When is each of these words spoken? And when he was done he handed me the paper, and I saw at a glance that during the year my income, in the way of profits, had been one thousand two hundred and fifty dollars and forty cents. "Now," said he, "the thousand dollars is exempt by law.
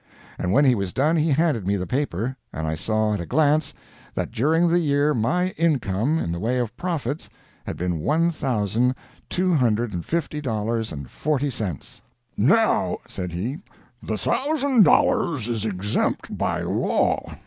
And 0.39 0.51
when 0.51 0.65
he 0.65 0.73
was 0.73 0.93
done 0.93 1.15
he 1.15 1.29
handed 1.29 1.67
me 1.67 1.75
the 1.75 1.85
paper, 1.85 2.35
and 2.51 2.65
I 2.65 2.73
saw 2.73 3.13
at 3.13 3.19
a 3.21 3.25
glance 3.27 3.71
that 4.15 4.31
during 4.31 4.67
the 4.67 4.79
year 4.79 5.13
my 5.13 5.49
income, 5.57 6.17
in 6.17 6.31
the 6.31 6.39
way 6.39 6.57
of 6.57 6.75
profits, 6.75 7.29
had 7.67 7.77
been 7.77 7.99
one 7.99 8.31
thousand 8.31 8.95
two 9.29 9.53
hundred 9.53 9.93
and 9.93 10.03
fifty 10.03 10.41
dollars 10.41 10.91
and 10.91 11.07
forty 11.07 11.51
cents. 11.51 12.01
"Now," 12.35 12.97
said 13.07 13.31
he, 13.31 13.59
"the 14.01 14.17
thousand 14.17 14.81
dollars 14.85 15.47
is 15.47 15.65
exempt 15.65 16.35
by 16.35 16.61
law. 16.63 17.35